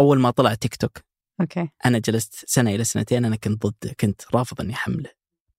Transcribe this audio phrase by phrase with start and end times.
[0.00, 0.98] أول ما طلع تيك توك
[1.40, 5.10] أوكي أنا جلست سنة إلى سنتين أنا كنت ضده كنت رافض إني أحمله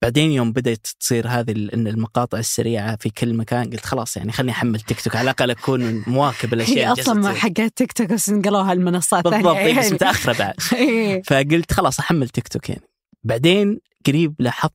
[0.01, 4.51] بعدين يوم بدأت تصير هذه إن المقاطع السريعة في كل مكان قلت خلاص يعني خليني
[4.51, 7.33] أحمل تيك توك على الأقل أكون مواكب الأشياء هي أصلا.
[7.33, 9.93] حقات تيك توك بس نقلوها المنصات بالضبط إيه، بس يعني.
[9.95, 11.21] متأخرة بعد إيه.
[11.21, 12.89] فقلت خلاص أحمل تيك توك يعني
[13.23, 14.73] بعدين قريب لاحظت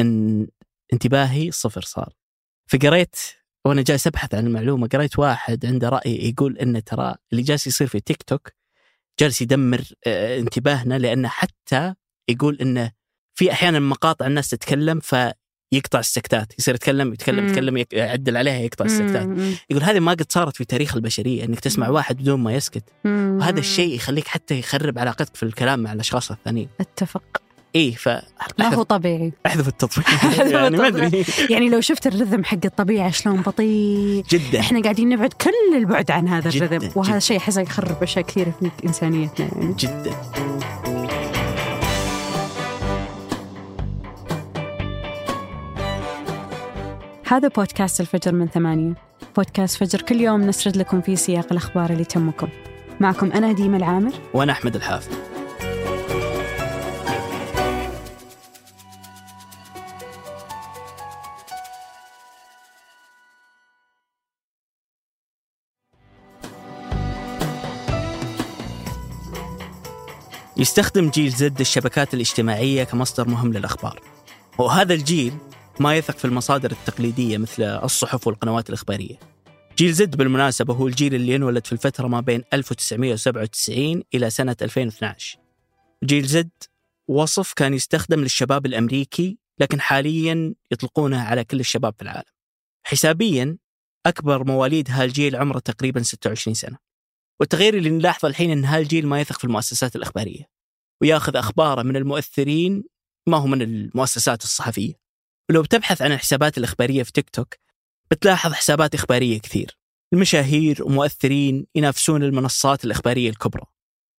[0.00, 0.46] إن
[0.92, 2.12] انتباهي صفر صار
[2.66, 3.16] فقريت
[3.64, 7.86] وأنا جالس أبحث عن المعلومة قريت واحد عنده رأي يقول إن ترى اللي جالس يصير
[7.86, 8.57] في تيك توك
[9.20, 11.94] جالس يدمر آه، انتباهنا لأنه حتى
[12.30, 12.92] يقول انه
[13.34, 17.48] في أحيانا مقاطع الناس تتكلم فيقطع السكتات يصير يتكلم يتكلم مم.
[17.48, 19.28] يتكلم يعدل عليها يقطع السكتات.
[19.70, 21.88] يقول هذه ما قد صارت في تاريخ البشرية إنك تسمع.
[21.88, 23.36] واحد بدون ما يسكت مم.
[23.40, 27.42] وهذا الشيء يخليك حتى يخرب علاقتك في الكلام مع الأشخاص الثانيين أتفق
[27.74, 28.08] إيه ف
[28.58, 29.32] لا هو طبيعي.
[29.46, 30.06] أحذف التطبيق.
[30.52, 31.24] يعني ما أدري.
[31.50, 34.24] يعني لو شفت الرذم حق الطبيعة شلون بطيء.
[34.30, 34.60] جدا.
[34.60, 37.18] إحنا قاعدين نبعد كل البعد عن هذا الرذم وهذا.
[37.18, 39.48] شيء احس يخرب أشياء كثيرة في إنسانيتنا.
[39.56, 40.12] يعني جدا.
[47.26, 48.94] هذا بودكاست الفجر من ثمانية.
[49.36, 52.48] بودكاست فجر كل يوم نسرد لكم فيه سياق الأخبار اللي تهمكم.
[53.00, 54.12] معكم أنا ديمة العامر.
[54.34, 55.12] وأنا أحمد الحافظ.
[70.58, 74.00] يستخدم جيل زد الشبكات الاجتماعية كمصدر مهم للأخبار.
[74.58, 75.32] وهذا الجيل
[75.80, 79.18] ما يثق في المصادر التقليدية مثل الصحف والقنوات الإخبارية.
[79.76, 85.38] جيل زد بالمناسبة هو الجيل اللي انولد في الفترة ما بين 1997 إلى سنة 2012
[86.04, 86.50] جيل زد
[87.08, 92.30] وصف كان يستخدم للشباب الأمريكي لكن حاليا يطلقونه على كل الشباب في العالم.
[92.86, 93.58] حسابيا
[94.06, 96.87] أكبر مواليد هالجيل عمره تقريبا 26 سنة.
[97.40, 100.50] والتغيير اللي نلاحظه الحين أن هالجيل ما يثق في المؤسسات الإخبارية
[101.02, 102.84] وياخذ أخباره من المؤثرين
[103.28, 104.94] ما هو من المؤسسات الصحفية.
[105.50, 107.54] ولو بتبحث عن الحسابات الإخبارية في تيك توك
[108.10, 109.78] بتلاحظ حسابات إخبارية كثير.
[110.12, 113.62] المشاهير ومؤثرين ينافسون المنصات الإخبارية الكبرى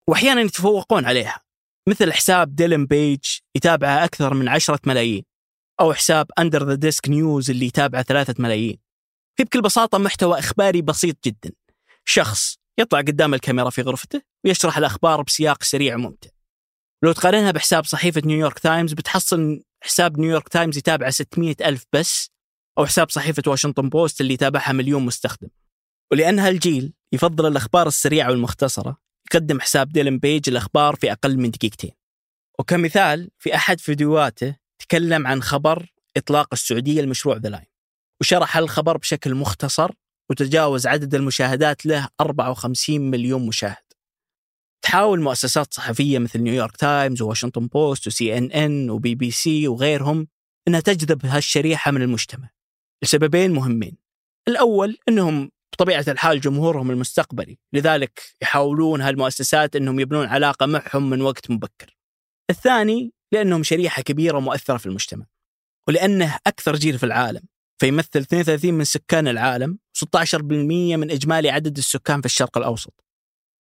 [0.09, 1.41] وأحيانا يتفوقون عليها
[1.89, 3.19] مثل حساب ديلن بيج
[3.55, 5.23] يتابعه أكثر من عشرة ملايين
[5.79, 8.77] أو حساب Under the Desk News اللي يتابعه ثلاثة ملايين.
[9.39, 11.51] هي بكل بساطة محتوى إخباري بسيط جدا.
[12.05, 16.29] شخص يطلع قدام الكاميرا في غرفته ويشرح الأخبار بسياق سريع وممتع.
[17.03, 22.29] لو تقارنها بحساب صحيفة نيويورك تايمز بتحصل حساب نيويورك تايمز يتابعه 600 ألف بس
[22.78, 25.47] أو حساب صحيفة واشنطن بوست اللي يتابعها مليون مستخدم.
[26.12, 31.91] ولأن هالجيل يفضل الأخبار السريعة والمختصرة يقدم حساب ديلن بيج الأخبار في أقل من دقيقتين.
[32.59, 37.66] وكمثال في أحد فيديوهاته تكلم عن خبر إطلاق السعودية لمشروع The Line
[38.22, 39.91] وشرح الخبر بشكل مختصر
[40.29, 43.90] وتجاوز عدد المشاهدات له 54 مليون مشاهد.
[44.81, 50.28] تحاول مؤسسات صحفية مثل نيويورك تايمز وواشنطن بوست وسي ان ان وبي بي سي وغيرهم
[50.68, 52.50] إنها تجذب هالشريحة من المجتمع
[53.03, 53.97] لسببين مهمين.
[54.47, 61.51] الأول أنهم بطبيعة الحال جمهورهم المستقبلي لذلك يحاولون هالمؤسسات أنهم يبنون علاقة معهم من وقت
[61.51, 61.97] مبكر.
[62.50, 65.25] الثاني لأنهم شريحة كبيرة ومؤثرة في المجتمع
[65.88, 67.41] ولأنه أكثر جيل في العالم
[67.79, 72.93] فيمثل 32 من سكان العالم 16% من إجمالي عدد السكان في الشرق الأوسط.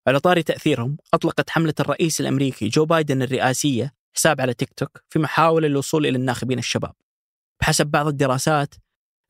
[0.09, 5.19] على طاري تأثيرهم أطلقت حملة الرئيس الأمريكي جو بايدن الرئاسية حساب على تيك توك في
[5.19, 6.93] محاولة للوصول إلى الناخبين الشباب.
[7.61, 8.75] بحسب بعض الدراسات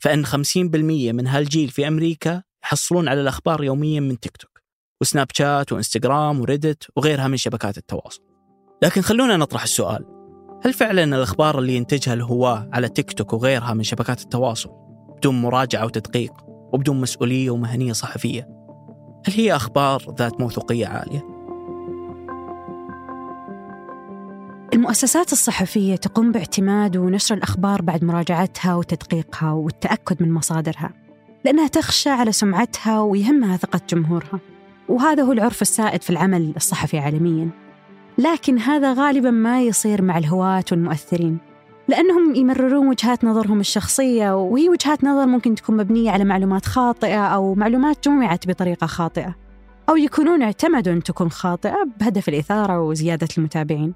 [0.03, 4.63] فإن 50% من هالجيل في أمريكا يحصلون على الأخبار يوميا من تيك توك
[5.01, 8.23] وسناب شات وإنستغرام وريدت وغيرها من شبكات التواصل.
[8.83, 10.05] لكن خلونا نطرح السؤال
[10.65, 14.71] هل فعلا الأخبار اللي ينتجها الهواة على تيك توك وغيرها من شبكات التواصل
[15.17, 16.46] بدون مراجعة وتدقيق؟
[16.77, 18.49] وبدون مسؤولية ومهنية صحفية.
[19.27, 21.25] هل هي أخبار ذات موثوقية عالية؟
[24.75, 30.91] المؤسسات الصحفية تقوم باعتماد ونشر الأخبار بعد مراجعتها وتدقيقها والتأكد من مصادرها
[31.45, 34.41] لأنها تخشى على سمعتها ويهمها ثقة جمهورها.
[34.89, 37.51] وهذا هو العرف السائد في العمل الصحفي عالمياً.
[38.19, 41.39] لكن هذا غالباً ما يصير مع الهواة والمؤثرين.
[41.89, 47.55] لأنهم يمررون وجهات نظرهم الشخصية وهي وجهات نظر ممكن تكون مبنية على معلومات خاطئة أو
[47.55, 49.35] معلومات جمعت بطريقة خاطئة
[49.89, 53.95] أو يكونون اعتمدوا أن تكون خاطئة بهدف الإثارة وزيادة المتابعين.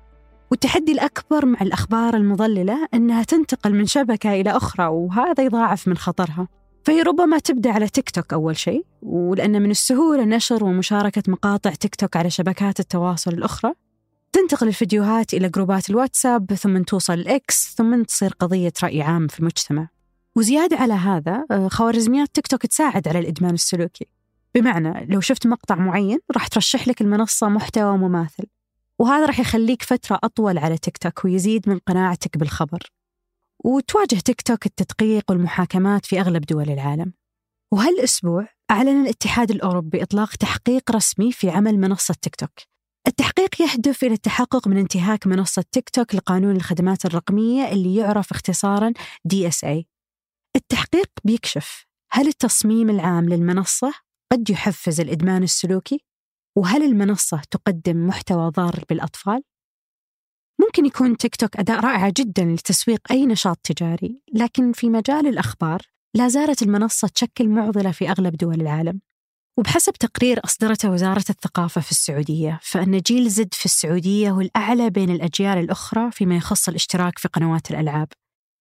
[0.50, 6.48] والتحدي الأكبر مع الأخبار المضللة أنها تنتقل من شبكة إلى أخرى وهذا يضاعف من خطرها.
[6.84, 11.94] فهي ربما تبدأ على تيك توك أول شيء ولأن من السهولة نشر ومشاركة مقاطع تيك
[11.94, 13.72] توك على شبكات التواصل الأخرى.
[14.40, 19.88] تنتقل الفيديوهات إلى جروبات الواتساب ثم توصل لإكس ثم تصير قضية رأي عام في المجتمع.
[20.37, 24.06] وزيادة على هذا خوارزميات تيك توك تساعد على الإدمان السلوكي.
[24.54, 28.44] بمعنى لو شفت مقطع معين راح ترشح لك المنصة محتوى مماثل.
[28.98, 32.92] وهذا راح يخليك فترة أطول على تيك توك ويزيد من قناعتك بالخبر.
[33.64, 37.12] وتواجه تيك توك التدقيق والمحاكمات في أغلب دول العالم.
[37.72, 42.50] وهالأسبوع أعلن الاتحاد الأوروبي إطلاق تحقيق رسمي في عمل منصة تيك توك.
[43.06, 48.93] التحقيق يهدف إلى التحقق من انتهاك منصة تيك توك لقانون الخدمات الرقمية اللي يعرف اختصارا
[49.35, 49.85] DSA
[50.56, 53.93] التحقيق بيكشف هل التصميم العام للمنصة
[54.32, 56.05] قد يحفز الإدمان السلوكي؟
[56.58, 59.43] وهل المنصة تقدم محتوى ضار بالأطفال؟
[60.61, 65.81] ممكن يكون تيك توك أداة رائعة جدا لتسويق أي نشاط تجاري، لكن في مجال الأخبار
[66.17, 69.00] لا زالت المنصة تشكل معضلة في أغلب دول العالم.
[69.58, 75.11] وبحسب تقرير أصدرته وزارة الثقافة في السعودية فإن جيل زد في السعودية هو الأعلى بين
[75.11, 78.08] الأجيال الأخرى فيما يخص الاشتراك في قنوات الألعاب.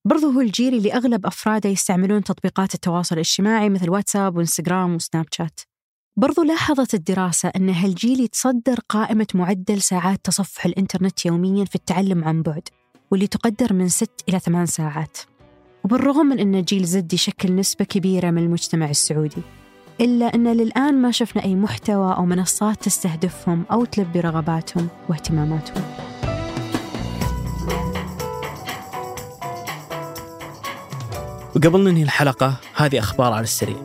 [0.06, 5.59] برضو هو الجيل اللي أغلب أفراده يستعملون تطبيقات التواصل الاجتماعي مثل واتساب وإنستغرام وسناب شات.
[6.18, 12.41] برضو لاحظت الدراسة أن هالجيل يتصدر قائمة معدل ساعات تصفح الإنترنت يوميا في التعلم عن
[12.41, 12.68] بعد
[13.12, 15.18] واللي تقدر من 6 إلى 8 ساعات.
[15.83, 19.41] وبالرغم من أن جيل زد يشكل نسبة كبيرة من المجتمع السعودي.
[20.01, 25.84] إلا أن للآن ما شفنا أي محتوى أو منصات تستهدفهم أو تلبي رغباتهم واهتماماتهم.
[31.56, 33.84] وقبل ننهي الحلقة هذه أخبار على السريع.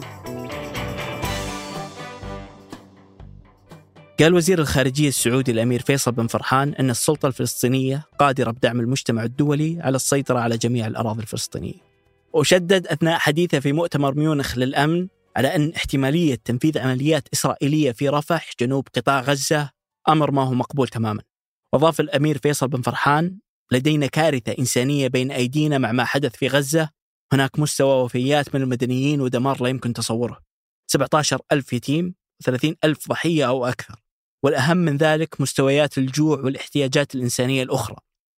[4.20, 9.78] قال وزير الخارجية السعودي الأمير فيصل بن فرحان أن السلطة الفلسطينية قادرة بدعم المجتمع الدولي
[9.80, 11.94] على السيطرة على جميع الأراضي الفلسطينية.
[12.32, 18.50] وشدد أثناء حديثه في مؤتمر ميونخ للأمن على أن احتمالية تنفيذ عمليات إسرائيلية في رفح
[18.60, 19.70] جنوب قطاع غزة
[20.08, 21.22] أمر ما هو مقبول تماما.
[21.72, 23.38] وأضاف الأمير فيصل بن فرحان
[23.72, 26.88] لدينا كارثة إنسانية بين أيدينا مع ما حدث في غزة.
[27.32, 30.40] هناك مستوى وفيات من المدنيين ودمار لا يمكن تصوره.
[30.90, 32.14] 17 ألف يتيم
[32.44, 34.00] و30 ألف ضحية أو أكثر.
[34.44, 37.96] والأهم من ذلك مستويات الجوع والاحتياجات الإنسانية الأخرى.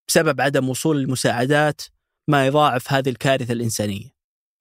[0.07, 1.81] بسبب عدم وصول المساعدات
[2.29, 4.15] ما يضاعف هذه الكارثة الإنسانية.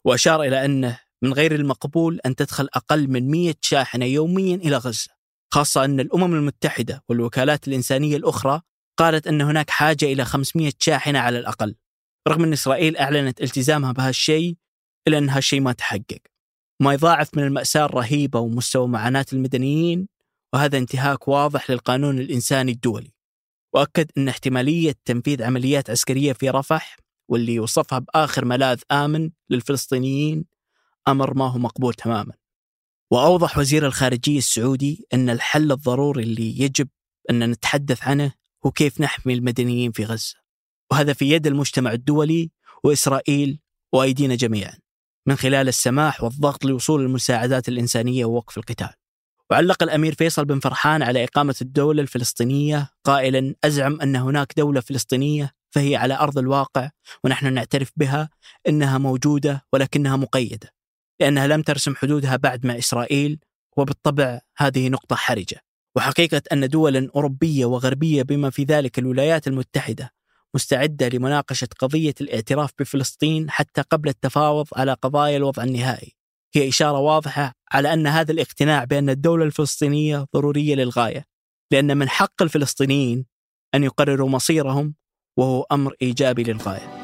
[0.07, 5.15] وأشار إلى أنه من غير المقبول أن تدخل أقل من 100 شاحنة يوميا إلى غزة
[5.55, 8.61] خاصة أن الأمم المتحدة والوكالات الإنسانية الأخرى
[8.97, 11.75] قالت أن هناك حاجة إلى 500 شاحنة على الأقل.
[12.29, 14.57] رغم أن إسرائيل أعلنت التزامها بهالشيء
[15.09, 16.21] إلا أن هالشيء ما تحقق.
[16.83, 20.09] ما يضاعف من المأساة الرهيبة ومستوى معاناة المدنيين
[20.53, 23.13] وهذا انتهاك واضح للقانون الإنساني الدولي.
[23.75, 26.97] وأكد أن احتمالية تنفيذ عمليات عسكرية في رفح
[27.31, 30.45] واللي وصفها بآخر ملاذ آمن للفلسطينيين
[31.09, 32.33] أمر ما هو مقبول تماما.
[33.11, 36.89] وأوضح وزير الخارجية السعودي أن الحل الضروري اللي يجب
[37.31, 38.33] أن نتحدث عنه
[38.67, 40.35] هو كيف نحمي المدنيين في غزة.
[40.91, 42.51] وهذا في يد المجتمع الدولي
[42.85, 43.61] وإسرائيل
[43.93, 44.79] وأيدينا جميعا
[45.27, 48.91] من خلال السماح والضغط لوصول المساعدات الإنسانية ووقف القتال.
[49.51, 55.51] وعلق الأمير فيصل بن فرحان على إقامة الدولة الفلسطينية قائلا أزعم أن هناك دولة فلسطينية
[55.71, 56.91] فهي على أرض الواقع
[57.25, 58.31] ونحن نعترف بها
[58.69, 60.75] إنها موجودة ولكنها مقيدة.
[61.21, 63.39] لأنها لم ترسم حدودها بعد مع إسرائيل
[63.77, 65.61] وبالطبع هذه نقطة حرجة.
[65.97, 70.11] وحقيقة أن دولا أوروبية وغربية بما في ذلك الولايات المتحدة
[70.55, 76.17] مستعدة لمناقشة قضية الاعتراف بفلسطين حتى قبل التفاوض على قضايا الوضع النهائي.
[76.55, 81.25] هي إشارة واضحة على أن هذا الاقتناع بأن الدولة الفلسطينية ضرورية للغاية
[81.71, 83.27] لأن من حق الفلسطينيين
[83.75, 84.94] أن يقرروا مصيرهم
[85.37, 87.04] وهو أمر إيجابي للغاية.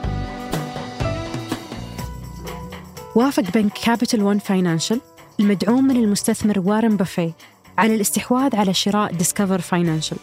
[3.17, 5.01] وافق بنك كابيتال ون فاينانشال
[5.41, 7.33] المدعوم من المستثمر وارن بافي
[7.79, 10.17] على الاستحواذ على شراء ديسكفر فاينانشال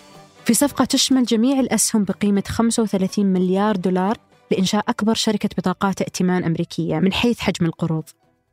[0.46, 4.18] في صفقة تشمل جميع الأسهم بقيمة 35 مليار دولار
[4.52, 8.04] لإنشاء أكبر شركة بطاقات ائتمان أمريكية من حيث حجم القروض.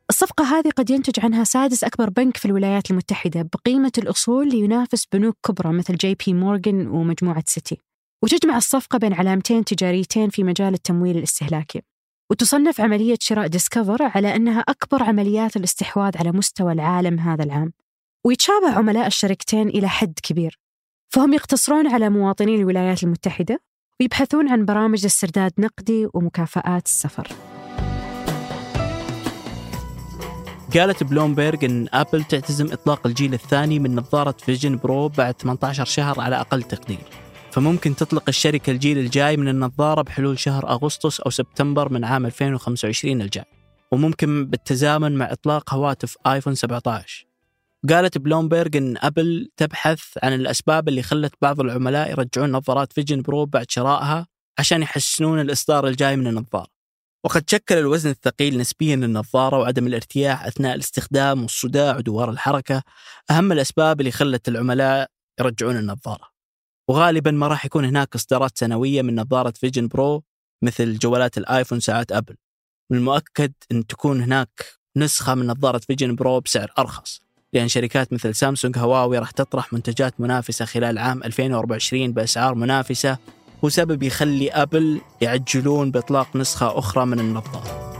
[0.09, 5.37] الصفقة هذه قد ينتج عنها سادس أكبر بنك في الولايات المتحدة بقيمة الأصول لينافس بنوك
[5.43, 7.77] كبرى مثل جي بي مورغان ومجموعة سيتي
[8.23, 11.81] وتجمع الصفقة بين علامتين تجاريتين في مجال التمويل الاستهلاكي.
[12.31, 17.73] وتصنف عملية شراء ديسكفر على أنها أكبر عمليات الاستحواذ على مستوى العالم هذا العام.
[18.25, 20.59] ويتشابه عملاء الشركتين إلى حد كبير.
[21.13, 23.59] فهم يقتصرون على مواطني الولايات المتحدة
[23.99, 27.27] ويبحثون عن برامج استرداد نقدي ومكافآت السفر.
[30.73, 36.21] قالت بلومبيرج أن أبل تعتزم إطلاق الجيل الثاني من نظارة Vision Pro بعد 18 شهر
[36.21, 37.24] على أقل تقدير.
[37.55, 43.21] فممكن تطلق الشركة الجيل الجاي من النظارة بحلول شهر أغسطس أو سبتمبر من عام 2025
[43.21, 43.45] الجاي.
[43.91, 47.25] وممكن بالتزامن مع إطلاق هواتف آيفون 17
[47.89, 53.45] قالت بلومبيرج أن أبل تبحث عن الأسباب اللي خلت بعض العملاء يرجعون نظارات Vision Pro
[53.45, 54.27] بعد شرائها
[54.59, 56.67] عشان يحسنون الإصدار الجاي من النظارة.
[57.23, 62.83] وقد شكل الوزن الثقيل نسبيا للنظارة وعدم الارتياح أثناء الاستخدام والصداع ودوار الحركة
[63.31, 65.09] أهم الأسباب اللي خلت العملاء
[65.39, 66.34] يرجعون النظارة.
[66.89, 70.23] وغالبا ما راح يكون هناك إصدارات سنوية من نظارة Vision Pro
[70.61, 72.35] مثل جوالات الآيفون ساعات أبل.
[72.91, 74.65] من المؤكد أن تكون هناك
[74.97, 77.21] نسخة من نظارة Vision Pro بسعر أرخص.
[77.53, 83.17] لأن شركات مثل سامسونج هواوي راح تطرح منتجات منافسة خلال عام 2024 بأسعار منافسة
[83.61, 87.94] وسبب يخلي أبل يعجلون بإطلاق نسخة أخرى من النظارة.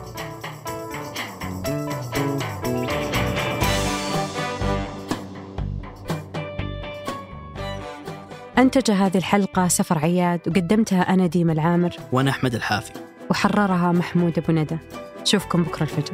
[8.57, 11.95] أنتج هذه الحلقة سفر عياد وقدمتها أنا ديما العامر.
[12.11, 12.91] وأنا أحمد الحافي.
[13.29, 14.77] وحررها محمود أبو ندى.
[15.21, 16.13] نشوفكم بكرة الفجر.